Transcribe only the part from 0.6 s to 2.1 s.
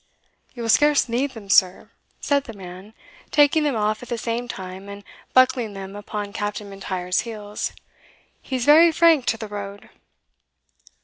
will scarce need them, sir,"